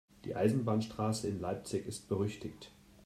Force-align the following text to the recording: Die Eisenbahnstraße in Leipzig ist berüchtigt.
Die 0.25 0.35
Eisenbahnstraße 0.35 1.27
in 1.27 1.39
Leipzig 1.39 1.85
ist 1.85 2.09
berüchtigt. 2.09 2.71